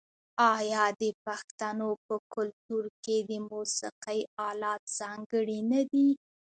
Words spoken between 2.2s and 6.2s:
کلتور کې د موسیقۍ الات ځانګړي نه دي؟